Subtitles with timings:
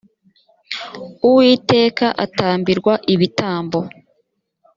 [1.27, 3.79] uwiteka atambirwa ibitambo.